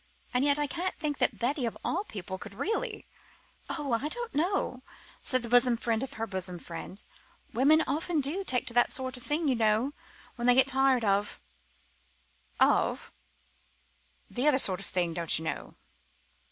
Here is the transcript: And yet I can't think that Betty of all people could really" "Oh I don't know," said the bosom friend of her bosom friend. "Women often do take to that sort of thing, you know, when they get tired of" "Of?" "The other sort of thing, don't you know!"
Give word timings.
And 0.33 0.43
yet 0.43 0.57
I 0.57 0.65
can't 0.65 0.97
think 0.97 1.19
that 1.19 1.37
Betty 1.37 1.63
of 1.67 1.77
all 1.85 2.05
people 2.05 2.39
could 2.39 2.55
really" 2.55 3.05
"Oh 3.77 3.91
I 3.93 4.09
don't 4.09 4.33
know," 4.33 4.81
said 5.21 5.43
the 5.43 5.47
bosom 5.47 5.77
friend 5.77 6.01
of 6.01 6.13
her 6.13 6.25
bosom 6.25 6.57
friend. 6.57 7.03
"Women 7.53 7.83
often 7.85 8.19
do 8.19 8.43
take 8.43 8.65
to 8.65 8.73
that 8.73 8.89
sort 8.89 9.15
of 9.15 9.21
thing, 9.21 9.47
you 9.47 9.53
know, 9.53 9.93
when 10.37 10.47
they 10.47 10.55
get 10.55 10.65
tired 10.65 11.05
of" 11.05 11.39
"Of?" 12.59 13.11
"The 14.27 14.47
other 14.47 14.57
sort 14.57 14.79
of 14.79 14.87
thing, 14.87 15.13
don't 15.13 15.37
you 15.37 15.45
know!" 15.45 15.75